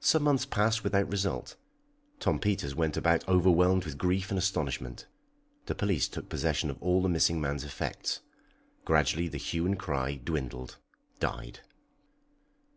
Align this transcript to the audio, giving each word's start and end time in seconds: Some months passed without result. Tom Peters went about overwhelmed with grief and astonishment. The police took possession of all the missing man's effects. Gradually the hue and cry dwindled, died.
Some 0.00 0.24
months 0.24 0.46
passed 0.46 0.82
without 0.82 1.08
result. 1.08 1.54
Tom 2.18 2.40
Peters 2.40 2.74
went 2.74 2.96
about 2.96 3.24
overwhelmed 3.28 3.84
with 3.84 3.96
grief 3.98 4.30
and 4.30 4.36
astonishment. 4.36 5.06
The 5.66 5.76
police 5.76 6.08
took 6.08 6.28
possession 6.28 6.70
of 6.70 6.82
all 6.82 7.00
the 7.02 7.08
missing 7.08 7.40
man's 7.40 7.62
effects. 7.62 8.18
Gradually 8.84 9.28
the 9.28 9.38
hue 9.38 9.64
and 9.64 9.78
cry 9.78 10.16
dwindled, 10.16 10.78
died. 11.20 11.60